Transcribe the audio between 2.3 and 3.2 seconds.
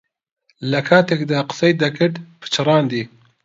پچڕاندی.